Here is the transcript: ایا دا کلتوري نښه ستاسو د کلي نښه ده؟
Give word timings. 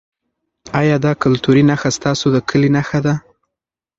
ایا 0.79 0.95
دا 1.05 1.11
کلتوري 1.23 1.63
نښه 1.69 1.89
ستاسو 1.97 2.25
د 2.35 2.37
کلي 2.49 2.69
نښه 2.77 2.99
ده؟ 3.05 3.13